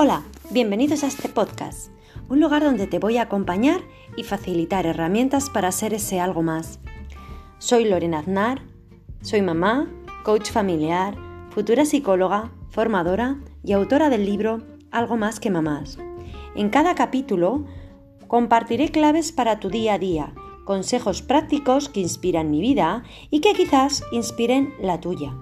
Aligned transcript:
Hola, 0.00 0.22
bienvenidos 0.50 1.02
a 1.02 1.08
este 1.08 1.28
podcast, 1.28 1.90
un 2.28 2.38
lugar 2.38 2.62
donde 2.62 2.86
te 2.86 3.00
voy 3.00 3.16
a 3.16 3.22
acompañar 3.22 3.80
y 4.16 4.22
facilitar 4.22 4.86
herramientas 4.86 5.50
para 5.50 5.72
ser 5.72 5.92
ese 5.92 6.20
algo 6.20 6.40
más. 6.40 6.78
Soy 7.58 7.84
Lorena 7.84 8.20
Aznar, 8.20 8.62
soy 9.22 9.42
mamá, 9.42 9.90
coach 10.22 10.52
familiar, 10.52 11.16
futura 11.50 11.84
psicóloga, 11.84 12.52
formadora 12.70 13.40
y 13.64 13.72
autora 13.72 14.08
del 14.08 14.24
libro 14.24 14.62
Algo 14.92 15.16
más 15.16 15.40
que 15.40 15.50
mamás. 15.50 15.98
En 16.54 16.70
cada 16.70 16.94
capítulo 16.94 17.64
compartiré 18.28 18.90
claves 18.90 19.32
para 19.32 19.58
tu 19.58 19.68
día 19.68 19.94
a 19.94 19.98
día, 19.98 20.32
consejos 20.64 21.22
prácticos 21.22 21.88
que 21.88 21.98
inspiran 21.98 22.52
mi 22.52 22.60
vida 22.60 23.02
y 23.30 23.40
que 23.40 23.52
quizás 23.52 24.04
inspiren 24.12 24.72
la 24.80 25.00
tuya. 25.00 25.34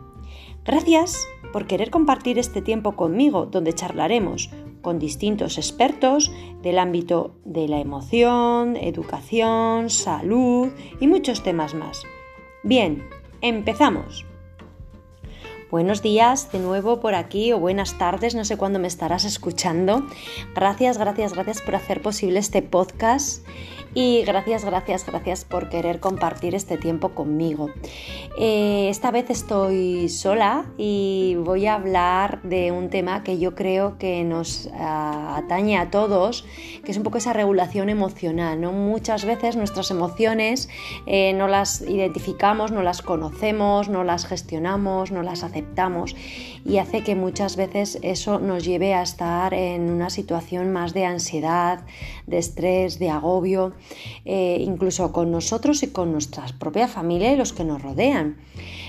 Gracias 0.64 1.28
por 1.56 1.66
querer 1.66 1.88
compartir 1.88 2.38
este 2.38 2.60
tiempo 2.60 2.96
conmigo, 2.96 3.46
donde 3.46 3.72
charlaremos 3.72 4.50
con 4.82 4.98
distintos 4.98 5.56
expertos 5.56 6.30
del 6.60 6.78
ámbito 6.78 7.34
de 7.46 7.66
la 7.66 7.80
emoción, 7.80 8.76
educación, 8.76 9.88
salud 9.88 10.68
y 11.00 11.06
muchos 11.06 11.42
temas 11.42 11.72
más. 11.72 12.02
Bien, 12.62 13.08
empezamos. 13.40 14.26
Buenos 15.68 16.00
días 16.00 16.52
de 16.52 16.60
nuevo 16.60 17.00
por 17.00 17.16
aquí 17.16 17.52
o 17.52 17.58
buenas 17.58 17.98
tardes, 17.98 18.36
no 18.36 18.44
sé 18.44 18.56
cuándo 18.56 18.78
me 18.78 18.86
estarás 18.86 19.24
escuchando. 19.24 20.06
Gracias, 20.54 20.96
gracias, 20.96 21.32
gracias 21.32 21.60
por 21.60 21.74
hacer 21.74 22.02
posible 22.02 22.38
este 22.38 22.62
podcast 22.62 23.44
y 23.96 24.24
gracias, 24.24 24.62
gracias, 24.62 25.06
gracias 25.06 25.46
por 25.46 25.70
querer 25.70 26.00
compartir 26.00 26.54
este 26.54 26.76
tiempo 26.76 27.14
conmigo. 27.14 27.70
Eh, 28.38 28.88
esta 28.90 29.10
vez 29.10 29.30
estoy 29.30 30.10
sola 30.10 30.66
y 30.76 31.36
voy 31.42 31.64
a 31.64 31.76
hablar 31.76 32.42
de 32.42 32.72
un 32.72 32.90
tema 32.90 33.24
que 33.24 33.38
yo 33.38 33.54
creo 33.54 33.96
que 33.96 34.22
nos 34.22 34.68
ah, 34.74 35.36
atañe 35.38 35.78
a 35.78 35.90
todos, 35.90 36.44
que 36.84 36.90
es 36.90 36.98
un 36.98 37.04
poco 37.04 37.16
esa 37.16 37.32
regulación 37.32 37.88
emocional. 37.88 38.60
¿no? 38.60 38.70
Muchas 38.70 39.24
veces 39.24 39.56
nuestras 39.56 39.90
emociones 39.90 40.68
eh, 41.06 41.32
no 41.32 41.48
las 41.48 41.80
identificamos, 41.80 42.72
no 42.72 42.82
las 42.82 43.00
conocemos, 43.00 43.88
no 43.88 44.04
las 44.04 44.26
gestionamos, 44.26 45.10
no 45.10 45.22
las 45.22 45.42
aceptamos 45.56 46.14
y 46.64 46.78
hace 46.78 47.02
que 47.02 47.14
muchas 47.14 47.56
veces 47.56 47.98
eso 48.02 48.38
nos 48.40 48.64
lleve 48.64 48.92
a 48.92 49.02
estar 49.02 49.54
en 49.54 49.88
una 49.88 50.10
situación 50.10 50.72
más 50.72 50.92
de 50.92 51.06
ansiedad, 51.06 51.80
de 52.26 52.38
estrés, 52.38 52.98
de 52.98 53.08
agobio. 53.08 53.72
Eh, 54.24 54.58
incluso 54.60 55.12
con 55.12 55.30
nosotros 55.30 55.82
y 55.82 55.88
con 55.88 56.12
nuestra 56.12 56.44
propia 56.58 56.88
familia 56.88 57.32
y 57.32 57.36
los 57.36 57.52
que 57.52 57.64
nos 57.64 57.80
rodean. 57.82 58.36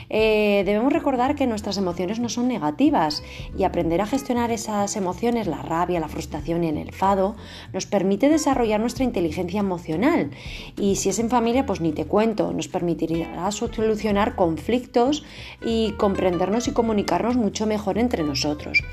Eh, 0.09 0.63
debemos 0.65 0.93
recordar 0.93 1.35
que 1.35 1.47
nuestras 1.47 1.77
emociones 1.77 2.19
no 2.19 2.29
son 2.29 2.47
negativas 2.47 3.23
y 3.57 3.63
aprender 3.63 4.01
a 4.01 4.05
gestionar 4.07 4.51
esas 4.51 4.95
emociones, 4.95 5.47
la 5.47 5.61
rabia, 5.61 5.99
la 5.99 6.07
frustración 6.07 6.63
y 6.63 6.69
el 6.69 6.77
enfado, 6.77 7.35
nos 7.73 7.85
permite 7.85 8.29
desarrollar 8.29 8.79
nuestra 8.79 9.03
inteligencia 9.03 9.59
emocional. 9.59 10.31
Y 10.77 10.95
si 10.95 11.09
es 11.09 11.19
en 11.19 11.29
familia, 11.29 11.65
pues 11.65 11.81
ni 11.81 11.91
te 11.91 12.05
cuento, 12.05 12.53
nos 12.53 12.67
permitirá 12.67 13.49
solucionar 13.51 14.35
conflictos 14.35 15.23
y 15.65 15.91
comprendernos 15.93 16.67
y 16.67 16.71
comunicarnos 16.71 17.35
mucho 17.35 17.65
mejor 17.65 17.97
entre 17.97 18.23
nosotros. 18.23 18.83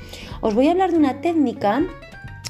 Os 0.41 0.53
voy 0.53 0.67
a 0.67 0.71
hablar 0.71 0.91
de 0.91 0.97
una 0.97 1.21
técnica 1.21 1.83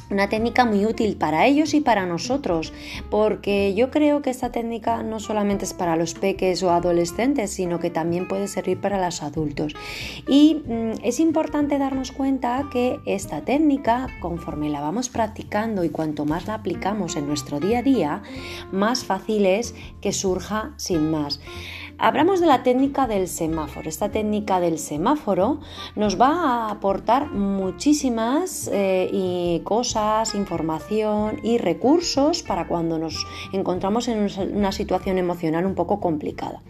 una 0.09 0.29
técnica 0.29 0.65
muy 0.65 0.85
útil 0.85 1.17
para 1.17 1.45
ellos 1.45 1.73
y 1.73 1.81
para 1.81 2.05
nosotros, 2.05 2.73
porque 3.09 3.73
yo 3.73 3.91
creo 3.91 4.21
que 4.21 4.29
esta 4.29 4.51
técnica 4.51 5.03
no 5.03 5.19
solamente 5.19 5.65
es 5.65 5.73
para 5.73 5.95
los 5.95 6.13
peques 6.13 6.61
o 6.63 6.71
adolescentes, 6.71 7.51
sino 7.51 7.79
que 7.79 7.89
también 7.89 8.27
puede 8.27 8.47
servir 8.47 8.79
para 8.79 9.03
los 9.03 9.23
adultos. 9.23 9.75
Y 10.27 10.63
mm, 10.65 11.03
es 11.03 11.19
importante 11.19 11.77
darnos 11.77 12.11
cuenta 12.11 12.67
que 12.71 12.99
esta 13.05 13.41
técnica, 13.41 14.07
conforme 14.19 14.69
la 14.69 14.81
vamos 14.81 15.09
practicando 15.09 15.83
y 15.83 15.89
cuanto 15.89 16.25
más 16.25 16.47
la 16.47 16.55
aplicamos 16.55 17.15
en 17.15 17.27
nuestro 17.27 17.59
día 17.59 17.79
a 17.79 17.83
día, 17.83 18.23
más 18.71 19.05
fácil 19.05 19.45
es 19.45 19.75
que 20.01 20.13
surja 20.13 20.73
sin 20.77 21.11
más. 21.11 21.39
Hablamos 21.97 22.41
de 22.41 22.47
la 22.47 22.61
técnica 22.61 23.07
del 23.07 23.29
semáforo. 23.29 23.87
Esta 23.87 24.09
técnica 24.09 24.59
del 24.59 24.79
semáforo 24.79 25.59
nos 25.95 26.19
va 26.19 26.27
a 26.27 26.71
aportar 26.71 27.31
muchísimas 27.31 28.69
eh, 28.73 29.61
cosas, 29.63 30.35
información 30.35 31.39
y 31.41 31.57
recursos 31.57 32.43
para 32.43 32.67
cuando 32.67 32.99
nos 32.99 33.25
encontramos 33.53 34.09
en 34.09 34.27
una 34.53 34.73
situación 34.73 35.17
emocional 35.17 35.65
un 35.65 35.73
poco 35.73 36.01
complicada. 36.01 36.61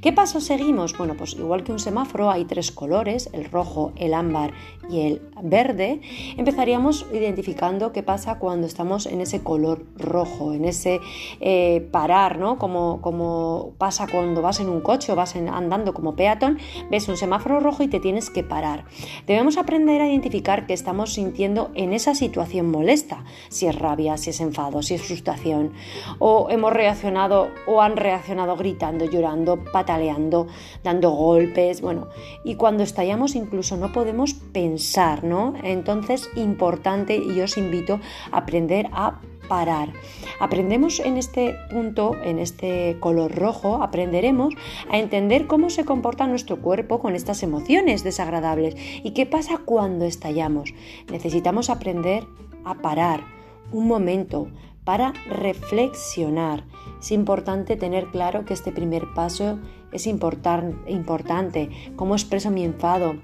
¿Qué 0.00 0.12
paso 0.12 0.40
seguimos? 0.40 0.98
Bueno, 0.98 1.14
pues 1.16 1.34
igual 1.34 1.62
que 1.62 1.70
un 1.70 1.78
semáforo 1.78 2.28
hay 2.28 2.44
tres 2.44 2.72
colores, 2.72 3.30
el 3.32 3.44
rojo, 3.44 3.92
el 3.94 4.12
ámbar 4.12 4.54
y 4.90 5.02
el 5.02 5.22
verde. 5.40 6.00
Empezaríamos 6.36 7.06
identificando 7.12 7.92
qué 7.92 8.02
pasa 8.02 8.40
cuando 8.40 8.66
estamos 8.66 9.06
en 9.06 9.20
ese 9.20 9.40
color 9.40 9.86
rojo, 9.96 10.52
en 10.52 10.64
ese 10.64 11.00
eh, 11.40 11.88
parar, 11.92 12.40
¿no? 12.40 12.58
Como, 12.58 13.00
como 13.00 13.74
pasa 13.78 14.08
cuando 14.10 14.42
vas 14.42 14.63
en 14.64 14.70
un 14.70 14.80
coche 14.80 15.12
o 15.12 15.16
vas 15.16 15.36
andando 15.36 15.94
como 15.94 16.16
peatón, 16.16 16.58
ves 16.90 17.08
un 17.08 17.16
semáforo 17.16 17.60
rojo 17.60 17.82
y 17.82 17.88
te 17.88 18.00
tienes 18.00 18.30
que 18.30 18.42
parar. 18.42 18.84
Debemos 19.26 19.56
aprender 19.56 20.00
a 20.00 20.08
identificar 20.08 20.66
qué 20.66 20.74
estamos 20.74 21.14
sintiendo 21.14 21.70
en 21.74 21.92
esa 21.92 22.14
situación 22.14 22.70
molesta, 22.70 23.24
si 23.48 23.66
es 23.66 23.78
rabia, 23.78 24.16
si 24.16 24.30
es 24.30 24.40
enfado, 24.40 24.82
si 24.82 24.94
es 24.94 25.02
frustración, 25.02 25.72
o 26.18 26.48
hemos 26.50 26.72
reaccionado 26.72 27.48
o 27.66 27.80
han 27.80 27.96
reaccionado 27.96 28.56
gritando, 28.56 29.04
llorando, 29.04 29.62
pataleando, 29.72 30.46
dando 30.82 31.10
golpes, 31.10 31.80
bueno, 31.80 32.08
y 32.44 32.56
cuando 32.56 32.82
estallamos 32.82 33.34
incluso 33.34 33.76
no 33.76 33.92
podemos 33.92 34.34
pensar, 34.34 35.24
¿no? 35.24 35.54
Entonces, 35.62 36.28
importante 36.36 37.16
y 37.16 37.40
os 37.40 37.56
invito 37.56 38.00
a 38.32 38.38
aprender 38.38 38.88
a 38.92 39.20
parar. 39.48 39.92
Aprendemos 40.40 41.00
en 41.00 41.16
este 41.16 41.56
punto, 41.70 42.16
en 42.22 42.38
este 42.38 42.96
color 43.00 43.34
rojo, 43.34 43.82
aprenderemos 43.82 44.54
a 44.90 44.98
entender 44.98 45.46
cómo 45.46 45.70
se 45.70 45.84
comporta 45.84 46.26
nuestro 46.26 46.60
cuerpo 46.60 46.98
con 46.98 47.14
estas 47.14 47.42
emociones 47.42 48.04
desagradables 48.04 48.76
y 49.02 49.12
qué 49.12 49.26
pasa 49.26 49.58
cuando 49.64 50.04
estallamos. 50.04 50.74
Necesitamos 51.10 51.70
aprender 51.70 52.24
a 52.64 52.74
parar 52.76 53.24
un 53.72 53.86
momento 53.86 54.48
para 54.84 55.12
reflexionar. 55.28 56.64
Es 57.00 57.10
importante 57.12 57.76
tener 57.76 58.06
claro 58.08 58.44
que 58.44 58.54
este 58.54 58.72
primer 58.72 59.12
paso 59.14 59.58
es 59.92 60.06
importante. 60.06 61.70
¿Cómo 61.96 62.14
expreso 62.14 62.50
mi 62.50 62.64
enfado? 62.64 63.16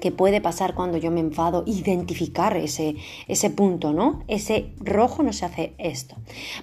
Que 0.00 0.10
puede 0.10 0.40
pasar 0.40 0.74
cuando 0.74 0.98
yo 0.98 1.10
me 1.10 1.20
enfado, 1.20 1.62
identificar 1.66 2.56
ese, 2.56 2.96
ese 3.28 3.50
punto, 3.50 3.92
¿no? 3.92 4.24
Ese 4.28 4.72
rojo 4.80 5.22
no 5.22 5.32
se 5.32 5.44
hace 5.44 5.74
esto. 5.78 6.16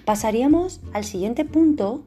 Pasaríamos 0.04 0.80
al 0.92 1.04
siguiente 1.04 1.44
punto, 1.44 2.04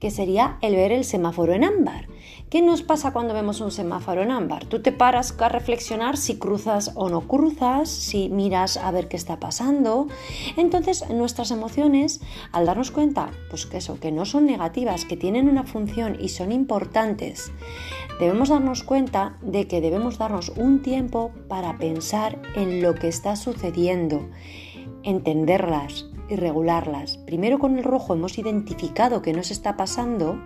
que 0.00 0.10
sería 0.10 0.58
el 0.60 0.76
ver 0.76 0.92
el 0.92 1.04
semáforo 1.04 1.52
en 1.54 1.64
ámbar. 1.64 2.08
¿Qué 2.50 2.62
nos 2.62 2.82
pasa 2.82 3.12
cuando 3.12 3.34
vemos 3.34 3.60
un 3.60 3.72
semáforo 3.72 4.22
en 4.22 4.30
ámbar? 4.30 4.66
Tú 4.66 4.80
te 4.80 4.92
paras 4.92 5.34
a 5.40 5.48
reflexionar 5.48 6.16
si 6.16 6.38
cruzas 6.38 6.92
o 6.94 7.08
no 7.08 7.22
cruzas, 7.22 7.88
si 7.88 8.28
miras 8.28 8.76
a 8.76 8.90
ver 8.92 9.08
qué 9.08 9.16
está 9.16 9.40
pasando. 9.40 10.06
Entonces, 10.56 11.08
nuestras 11.10 11.50
emociones, 11.50 12.20
al 12.52 12.66
darnos 12.66 12.92
cuenta, 12.92 13.30
pues 13.50 13.66
que 13.66 13.78
eso, 13.78 13.98
que 13.98 14.12
no 14.12 14.26
son 14.26 14.46
negativas, 14.46 15.04
que 15.04 15.16
tienen 15.16 15.48
una 15.48 15.64
función 15.64 16.16
y 16.20 16.28
son 16.28 16.52
importantes, 16.52 17.50
debemos 18.20 18.50
darnos 18.50 18.84
cuenta 18.84 19.38
de 19.42 19.66
que 19.66 19.80
debemos 19.80 20.18
darnos 20.18 20.50
un 20.50 20.82
tiempo 20.82 21.32
para 21.48 21.78
pensar 21.78 22.40
en 22.54 22.80
lo 22.80 22.94
que 22.94 23.08
está 23.08 23.34
sucediendo, 23.34 24.28
entenderlas 25.02 26.06
y 26.28 26.36
regularlas. 26.36 27.18
Primero 27.18 27.58
con 27.58 27.78
el 27.78 27.84
rojo 27.84 28.14
hemos 28.14 28.38
identificado 28.38 29.22
que 29.22 29.32
nos 29.32 29.50
está 29.50 29.76
pasando 29.76 30.40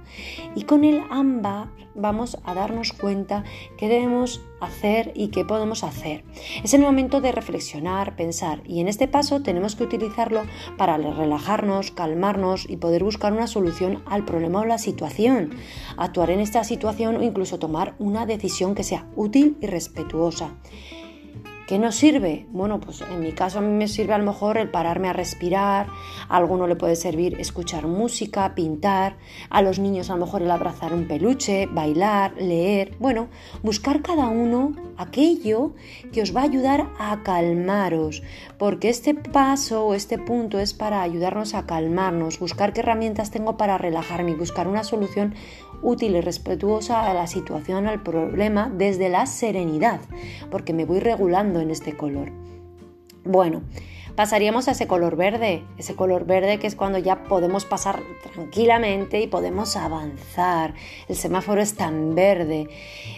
y 0.54 0.64
con 0.64 0.84
el 0.84 1.02
ámbar 1.10 1.68
vamos 1.94 2.38
a 2.44 2.54
darnos 2.54 2.92
cuenta 2.92 3.44
qué 3.76 3.88
debemos 3.88 4.40
hacer 4.60 5.12
y 5.14 5.28
qué 5.28 5.44
podemos 5.44 5.84
hacer. 5.84 6.24
Es 6.62 6.74
el 6.74 6.82
momento 6.82 7.20
de 7.20 7.32
reflexionar, 7.32 8.16
pensar 8.16 8.62
y 8.64 8.80
en 8.80 8.88
este 8.88 9.08
paso 9.08 9.42
tenemos 9.42 9.76
que 9.76 9.84
utilizarlo 9.84 10.42
para 10.76 10.96
relajarnos, 10.96 11.90
calmarnos 11.90 12.68
y 12.68 12.76
poder 12.76 13.04
buscar 13.04 13.32
una 13.32 13.46
solución 13.46 14.02
al 14.06 14.24
problema 14.24 14.60
o 14.60 14.64
la 14.64 14.78
situación, 14.78 15.50
actuar 15.96 16.30
en 16.30 16.40
esta 16.40 16.64
situación 16.64 17.16
o 17.16 17.22
incluso 17.22 17.58
tomar 17.58 17.94
una 17.98 18.26
decisión 18.26 18.74
que 18.74 18.84
sea 18.84 19.06
útil 19.16 19.56
y 19.60 19.66
respetuosa. 19.66 20.54
¿Qué 21.70 21.78
nos 21.78 21.94
sirve? 21.94 22.46
Bueno, 22.50 22.80
pues 22.80 23.00
en 23.00 23.20
mi 23.20 23.30
caso 23.30 23.60
a 23.60 23.62
mí 23.62 23.72
me 23.72 23.86
sirve 23.86 24.12
a 24.12 24.18
lo 24.18 24.24
mejor 24.24 24.58
el 24.58 24.72
pararme 24.72 25.08
a 25.08 25.12
respirar, 25.12 25.86
a 26.28 26.36
alguno 26.36 26.66
le 26.66 26.74
puede 26.74 26.96
servir 26.96 27.40
escuchar 27.40 27.86
música, 27.86 28.56
pintar, 28.56 29.18
a 29.50 29.62
los 29.62 29.78
niños 29.78 30.10
a 30.10 30.14
lo 30.16 30.26
mejor 30.26 30.42
el 30.42 30.50
abrazar 30.50 30.92
un 30.92 31.06
peluche, 31.06 31.66
bailar, 31.66 32.34
leer, 32.36 32.96
bueno, 32.98 33.28
buscar 33.62 34.02
cada 34.02 34.26
uno 34.26 34.72
aquello 34.96 35.74
que 36.12 36.22
os 36.22 36.34
va 36.34 36.40
a 36.40 36.44
ayudar 36.44 36.88
a 36.98 37.22
calmaros, 37.22 38.24
porque 38.58 38.88
este 38.88 39.14
paso 39.14 39.86
o 39.86 39.94
este 39.94 40.18
punto 40.18 40.58
es 40.58 40.74
para 40.74 41.02
ayudarnos 41.02 41.54
a 41.54 41.66
calmarnos, 41.66 42.40
buscar 42.40 42.72
qué 42.72 42.80
herramientas 42.80 43.30
tengo 43.30 43.56
para 43.56 43.78
relajarme 43.78 44.32
y 44.32 44.34
buscar 44.34 44.66
una 44.66 44.82
solución 44.82 45.36
útil 45.82 46.16
y 46.16 46.20
respetuosa 46.20 47.08
a 47.08 47.14
la 47.14 47.26
situación, 47.26 47.86
al 47.86 48.02
problema, 48.02 48.70
desde 48.74 49.08
la 49.08 49.26
serenidad, 49.26 50.00
porque 50.50 50.72
me 50.72 50.84
voy 50.84 51.00
regulando 51.00 51.59
en 51.60 51.70
este 51.70 51.96
color. 51.96 52.30
Bueno, 53.24 53.62
pasaríamos 54.20 54.68
a 54.68 54.72
ese 54.72 54.86
color 54.86 55.16
verde, 55.16 55.64
ese 55.78 55.96
color 55.96 56.26
verde 56.26 56.58
que 56.58 56.66
es 56.66 56.74
cuando 56.74 56.98
ya 56.98 57.24
podemos 57.24 57.64
pasar 57.64 58.02
tranquilamente 58.34 59.18
y 59.18 59.26
podemos 59.26 59.76
avanzar. 59.76 60.74
El 61.08 61.16
semáforo 61.16 61.62
está 61.62 61.88
en 61.88 62.14
verde. 62.14 62.68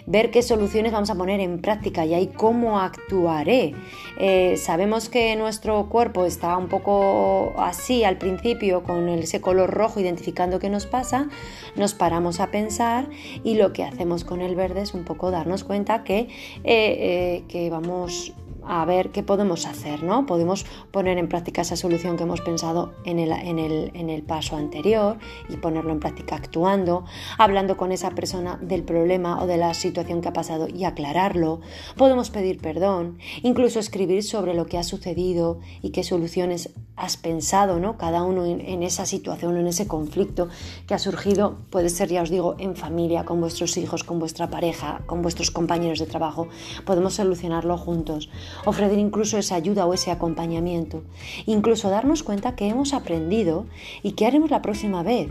Ver 0.06 0.30
qué 0.30 0.42
soluciones 0.42 0.92
vamos 0.92 1.10
a 1.10 1.16
poner 1.16 1.40
en 1.40 1.60
práctica 1.60 2.06
y 2.06 2.14
ahí 2.14 2.28
cómo 2.28 2.78
actuaré. 2.78 3.74
Eh, 4.16 4.56
sabemos 4.56 5.08
que 5.08 5.34
nuestro 5.34 5.88
cuerpo 5.88 6.24
está 6.24 6.56
un 6.56 6.68
poco 6.68 7.52
así 7.58 8.04
al 8.04 8.16
principio 8.16 8.84
con 8.84 9.08
ese 9.08 9.40
color 9.40 9.70
rojo 9.70 9.98
identificando 9.98 10.60
qué 10.60 10.70
nos 10.70 10.86
pasa, 10.86 11.28
nos 11.74 11.94
paramos 11.94 12.38
a 12.38 12.52
pensar 12.52 13.08
y 13.42 13.56
lo 13.56 13.72
que 13.72 13.82
hacemos 13.82 14.22
con 14.22 14.40
el 14.40 14.54
verde 14.54 14.82
es 14.82 14.94
un 14.94 15.02
poco 15.02 15.32
darnos 15.32 15.64
cuenta 15.64 16.04
que, 16.04 16.18
eh, 16.18 16.28
eh, 16.62 17.44
que 17.48 17.70
vamos 17.70 18.34
a 18.66 18.84
ver 18.84 19.10
qué 19.10 19.22
podemos 19.22 19.66
hacer, 19.66 20.02
¿no? 20.02 20.26
Podemos 20.26 20.64
poner 20.90 21.18
en 21.18 21.28
práctica 21.28 21.62
esa 21.62 21.76
solución 21.76 22.16
que 22.16 22.24
hemos 22.24 22.40
pensado 22.40 22.94
en 23.04 23.18
el, 23.18 23.32
en, 23.32 23.58
el, 23.58 23.90
en 23.94 24.10
el, 24.10 24.22
paso 24.22 24.56
anterior 24.56 25.18
y 25.48 25.56
ponerlo 25.56 25.92
en 25.92 26.00
práctica 26.00 26.36
actuando, 26.36 27.04
hablando 27.38 27.76
con 27.76 27.92
esa 27.92 28.10
persona 28.10 28.58
del 28.62 28.84
problema 28.84 29.42
o 29.42 29.46
de 29.46 29.56
la 29.56 29.74
situación 29.74 30.20
que 30.20 30.28
ha 30.28 30.32
pasado 30.32 30.68
y 30.68 30.84
aclararlo. 30.84 31.60
Podemos 31.96 32.30
pedir 32.30 32.60
perdón, 32.60 33.18
incluso 33.42 33.78
escribir 33.78 34.22
sobre 34.22 34.54
lo 34.54 34.66
que 34.66 34.78
ha 34.78 34.84
sucedido 34.84 35.60
y 35.80 35.90
qué 35.90 36.04
soluciones 36.04 36.70
has 36.96 37.16
pensado, 37.16 37.80
¿no? 37.80 37.96
Cada 37.96 38.22
uno 38.22 38.44
en, 38.44 38.60
en 38.60 38.82
esa 38.82 39.06
situación, 39.06 39.56
en 39.56 39.66
ese 39.66 39.88
conflicto 39.88 40.48
que 40.86 40.94
ha 40.94 40.98
surgido, 40.98 41.58
puede 41.70 41.88
ser, 41.88 42.10
ya 42.10 42.22
os 42.22 42.30
digo, 42.30 42.54
en 42.58 42.76
familia, 42.76 43.24
con 43.24 43.40
vuestros 43.40 43.76
hijos, 43.76 44.04
con 44.04 44.18
vuestra 44.18 44.50
pareja, 44.50 45.00
con 45.06 45.22
vuestros 45.22 45.50
compañeros 45.50 45.98
de 45.98 46.06
trabajo. 46.06 46.48
Podemos 46.84 47.14
solucionarlo 47.14 47.76
juntos 47.76 48.28
ofrecer 48.64 48.98
incluso 48.98 49.38
esa 49.38 49.54
ayuda 49.54 49.86
o 49.86 49.94
ese 49.94 50.10
acompañamiento, 50.10 51.02
incluso 51.46 51.90
darnos 51.90 52.22
cuenta 52.22 52.54
que 52.54 52.68
hemos 52.68 52.92
aprendido 52.92 53.66
y 54.02 54.12
qué 54.12 54.26
haremos 54.26 54.50
la 54.50 54.62
próxima 54.62 55.02
vez, 55.02 55.28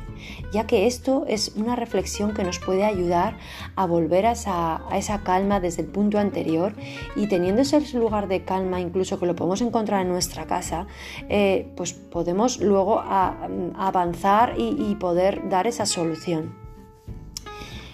ya 0.54 0.68
que 0.68 0.88
esto 0.88 1.26
es 1.28 1.54
una 1.56 1.76
reflexión 1.76 2.34
que 2.34 2.44
nos 2.44 2.60
puede 2.60 2.84
ayudar 2.84 3.38
a 3.76 3.86
volver 3.86 4.26
a 4.26 4.32
esa, 4.32 5.22
calma 5.24 5.60
desde 5.60 5.84
el 5.84 5.88
punto 5.88 6.20
anterior 6.20 6.74
y 7.16 7.28
teniendo 7.28 7.62
ese 7.62 7.80
lugar 7.98 8.28
de 8.28 8.44
calma, 8.44 8.82
incluso 8.82 9.20
que 9.20 9.26
lo 9.26 9.36
podemos 9.36 9.62
encontrar 9.62 10.02
en 10.02 10.10
nuestra 10.10 10.46
casa, 10.46 10.88
eh, 11.30 11.72
pues 11.76 11.94
podemos 11.94 12.60
luego 12.60 13.02
avanzar 13.02 14.56
y 14.58 14.96
poder 14.96 15.50
dar 15.50 15.68
esa 15.68 15.86
solución. 15.86 16.56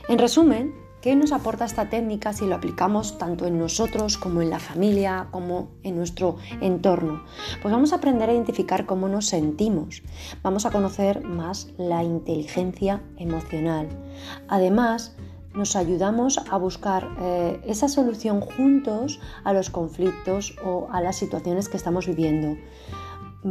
En 0.10 0.20
resumen, 0.20 0.87
¿Qué 1.08 1.16
nos 1.16 1.32
aporta 1.32 1.64
esta 1.64 1.90
técnica 1.90 2.34
si 2.34 2.46
lo 2.46 2.56
aplicamos 2.56 3.18
tanto 3.18 3.46
en 3.46 3.58
nosotros 3.58 4.18
como 4.18 4.42
en 4.42 4.50
la 4.50 4.60
familia, 4.60 5.30
como 5.32 5.70
en 5.82 5.96
nuestro 5.96 6.36
entorno? 6.60 7.24
Pues 7.62 7.72
vamos 7.72 7.94
a 7.94 7.96
aprender 7.96 8.30
a 8.30 8.34
identificar 8.34 8.86
cómo 8.86 9.08
nos 9.08 9.28
sentimos. 9.28 10.04
Vamos 10.44 10.66
a 10.66 10.72
conocer 10.72 11.24
más 11.24 11.70
la 11.78 12.04
inteligencia 12.04 13.02
emocional. 13.16 13.88
Además, 14.50 15.16
nos 15.54 15.78
ayudamos 15.78 16.40
a 16.40 16.58
buscar 16.58 17.08
eh, 17.22 17.62
esa 17.66 17.88
solución 17.88 18.42
juntos 18.42 19.22
a 19.46 19.54
los 19.54 19.70
conflictos 19.70 20.58
o 20.66 20.90
a 20.92 21.00
las 21.00 21.16
situaciones 21.16 21.70
que 21.70 21.78
estamos 21.78 22.06
viviendo 22.06 22.58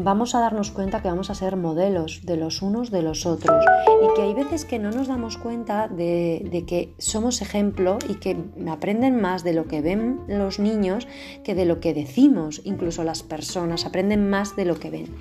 vamos 0.03 0.35
a 0.35 0.41
darnos 0.41 0.71
cuenta 0.71 1.01
que 1.01 1.09
vamos 1.09 1.31
a 1.31 1.35
ser 1.35 1.57
modelos 1.57 2.21
de 2.25 2.37
los 2.37 2.63
unos 2.63 2.91
de 2.91 3.03
los 3.03 3.27
otros. 3.27 3.65
Y 4.03 4.15
que 4.15 4.23
hay 4.23 4.35
veces 4.35 4.65
que 4.65 4.79
no 4.79 4.91
nos 4.91 5.09
damos 5.09 5.39
cuenta 5.39 5.89
de, 5.89 6.65
que 6.67 6.93
somos 6.99 7.41
ejemplo 7.41 7.99
y 8.09 8.15
que 8.15 8.37
aprenden 8.69 9.21
más 9.21 9.45
de 9.45 9.55
lo 9.55 9.67
que 9.67 9.81
ven 9.81 10.21
los 10.29 10.59
niños 10.59 11.09
que 11.45 11.55
de 11.55 11.65
lo 11.65 11.81
que 11.81 11.95
decimos, 11.95 12.61
incluso 12.65 13.05
las 13.05 13.23
personas 13.23 13.87
aprenden 13.87 14.29
más 14.29 14.57
de 14.57 14.65
lo 14.65 14.79
que 14.79 14.91
ven. 14.91 15.15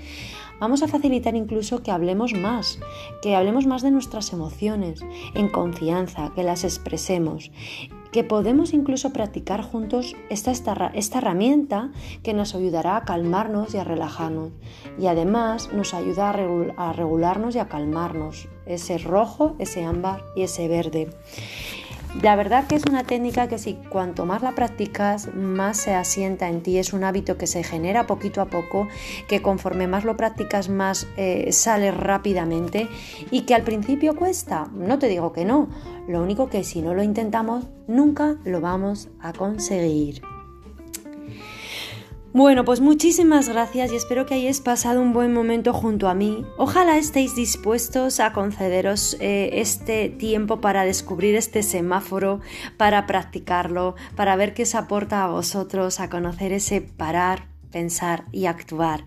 Vamos 0.60 0.84
a 0.84 0.88
facilitar 0.88 1.36
incluso 1.36 1.84
que 1.84 1.92
hablemos 1.92 2.34
más, 2.34 2.80
que 3.22 3.36
hablemos 3.36 3.66
más 3.66 3.82
de 3.82 3.92
nuestras 3.92 4.32
emociones, 4.32 5.02
en 5.34 5.50
confianza, 5.50 6.32
que 6.34 6.44
las 6.44 6.64
expresemos 6.64 7.52
que 8.16 8.24
podemos 8.24 8.74
incluso 8.74 9.12
practicar 9.12 9.62
juntos 9.62 10.16
esta, 10.30 10.52
esta, 10.52 11.18
herramienta 11.18 11.92
que 12.24 12.34
nos 12.34 12.56
ayudará 12.56 12.96
a 12.96 13.04
calmarnos 13.04 13.76
y 13.76 13.78
a 13.78 13.84
relajarnos. 13.84 14.54
Y 14.98 15.08
además 15.08 15.70
nos 15.74 15.94
ayuda 15.94 16.30
a, 16.30 16.90
a 16.90 16.94
regularnos 16.94 17.56
y 17.56 17.60
a 17.60 17.68
calmarnos. 17.68 18.48
Ese 18.66 19.00
rojo, 19.00 19.58
ese 19.60 19.84
ámbar 19.84 20.24
y 20.34 20.44
ese 20.44 20.70
verde. 20.70 21.10
La 22.22 22.36
verdad 22.38 22.66
que 22.66 22.76
es 22.76 22.84
una 22.90 23.04
técnica 23.04 23.48
que 23.48 23.58
si 23.58 23.74
cuanto 23.74 24.26
más 24.26 24.42
la 24.42 24.54
practicas, 24.54 25.34
más 25.36 25.78
se 25.78 25.94
asienta 25.94 26.48
en 26.48 26.64
ti. 26.64 26.78
Es 26.78 26.94
un 26.94 27.04
hábito 27.04 27.38
que 27.38 27.46
se 27.46 27.64
genera 27.64 28.08
poquito 28.08 28.42
a 28.42 28.46
poco, 28.46 28.88
que 29.28 29.42
conforme 29.42 29.88
más 29.88 30.06
lo 30.06 30.16
practicas, 30.16 30.70
más 30.70 31.08
eh, 31.18 31.52
sale 31.52 31.92
rápidamente 31.92 32.88
y 33.32 33.42
que 33.42 33.54
al 33.54 33.64
principio 33.64 34.16
cuesta. 34.16 34.70
No 34.74 34.98
te 34.98 35.08
digo 35.08 35.34
que 35.34 35.46
no. 35.46 35.68
Lo 36.08 36.22
único 36.24 36.50
que 36.50 36.64
si 36.64 36.82
no 36.82 36.94
lo 36.94 37.04
intentamos, 37.04 37.66
nunca 37.88 38.38
lo 38.46 38.62
vamos 38.62 39.10
a 39.20 39.34
conseguir. 39.34 40.22
Bueno, 42.36 42.66
pues 42.66 42.82
muchísimas 42.82 43.48
gracias 43.48 43.94
y 43.94 43.96
espero 43.96 44.26
que 44.26 44.34
hayáis 44.34 44.60
pasado 44.60 45.00
un 45.00 45.14
buen 45.14 45.34
momento 45.34 45.72
junto 45.72 46.10
a 46.10 46.14
mí. 46.14 46.46
Ojalá 46.58 46.98
estéis 46.98 47.34
dispuestos 47.34 48.20
a 48.20 48.34
concederos 48.34 49.16
eh, 49.22 49.52
este 49.54 50.10
tiempo 50.10 50.60
para 50.60 50.84
descubrir 50.84 51.36
este 51.36 51.64
semáforo, 51.64 52.42
para 52.76 53.08
practicarlo, 53.08 53.96
para 54.18 54.36
ver 54.36 54.54
qué 54.54 54.64
os 54.64 54.76
aporta 54.76 55.24
a 55.24 55.30
vosotros, 55.30 56.02
a 56.02 56.10
conocer 56.10 56.52
ese 56.52 56.82
parar, 56.82 57.55
pensar 57.76 58.24
y 58.32 58.46
actuar. 58.46 59.04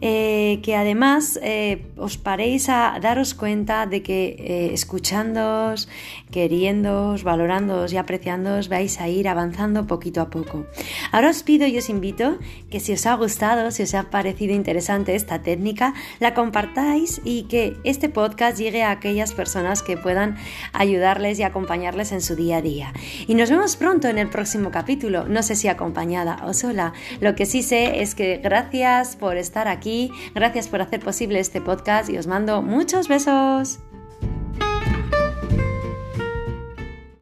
Eh, 0.00 0.60
que 0.62 0.76
además 0.76 1.38
eh, 1.42 1.84
os 1.98 2.16
paréis 2.16 2.70
a 2.70 2.98
daros 3.02 3.34
cuenta 3.34 3.84
de 3.84 4.02
que 4.02 4.36
eh, 4.38 4.70
escuchándoos, 4.72 5.90
queriéndoos, 6.30 7.22
valorándoos 7.22 7.92
y 7.92 7.98
apreciándoos 7.98 8.70
vais 8.70 8.98
a 9.00 9.08
ir 9.08 9.28
avanzando 9.28 9.86
poquito 9.86 10.22
a 10.22 10.30
poco. 10.30 10.64
Ahora 11.12 11.28
os 11.28 11.42
pido 11.42 11.66
y 11.66 11.76
os 11.76 11.90
invito 11.90 12.38
que 12.70 12.80
si 12.80 12.92
os 12.94 13.04
ha 13.04 13.14
gustado, 13.14 13.70
si 13.72 13.82
os 13.82 13.92
ha 13.94 14.04
parecido 14.04 14.54
interesante 14.54 15.14
esta 15.14 15.42
técnica, 15.42 15.92
la 16.18 16.32
compartáis 16.32 17.20
y 17.24 17.42
que 17.42 17.76
este 17.84 18.08
podcast 18.08 18.56
llegue 18.56 18.84
a 18.84 18.92
aquellas 18.92 19.34
personas 19.34 19.82
que 19.82 19.98
puedan 19.98 20.36
ayudarles 20.72 21.38
y 21.40 21.42
acompañarles 21.42 22.12
en 22.12 22.22
su 22.22 22.36
día 22.36 22.58
a 22.58 22.62
día. 22.62 22.92
Y 23.26 23.34
nos 23.34 23.50
vemos 23.50 23.76
pronto 23.76 24.08
en 24.08 24.16
el 24.16 24.30
próximo 24.30 24.70
capítulo, 24.70 25.26
no 25.28 25.42
sé 25.42 25.56
si 25.56 25.68
acompañada 25.68 26.38
o 26.46 26.54
sola. 26.54 26.94
Lo 27.20 27.34
que 27.34 27.44
sí 27.44 27.62
sé 27.62 27.97
es 28.02 28.14
que 28.14 28.38
gracias 28.38 29.16
por 29.16 29.36
estar 29.36 29.68
aquí 29.68 30.10
Gracias 30.34 30.68
por 30.68 30.80
hacer 30.80 31.00
posible 31.00 31.40
este 31.40 31.60
podcast 31.60 32.10
y 32.10 32.18
os 32.18 32.26
mando 32.26 32.62
muchos 32.62 33.08
besos. 33.08 33.80